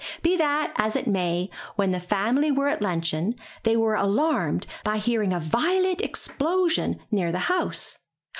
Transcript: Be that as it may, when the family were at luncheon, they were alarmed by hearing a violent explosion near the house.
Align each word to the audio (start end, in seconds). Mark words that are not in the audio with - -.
Be 0.23 0.35
that 0.35 0.73
as 0.77 0.95
it 0.95 1.05
may, 1.05 1.51
when 1.75 1.91
the 1.91 1.99
family 1.99 2.51
were 2.51 2.67
at 2.67 2.81
luncheon, 2.81 3.35
they 3.61 3.77
were 3.77 3.93
alarmed 3.93 4.65
by 4.83 4.97
hearing 4.97 5.31
a 5.31 5.39
violent 5.39 6.01
explosion 6.01 6.99
near 7.11 7.31
the 7.31 7.37
house. 7.53 7.99